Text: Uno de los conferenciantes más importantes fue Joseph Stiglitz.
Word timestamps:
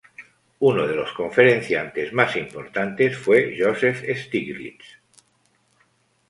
Uno 0.61 0.87
de 0.87 0.95
los 0.95 1.13
conferenciantes 1.13 2.11
más 2.11 2.35
importantes 2.35 3.15
fue 3.15 3.55
Joseph 3.55 4.01
Stiglitz. 4.17 4.97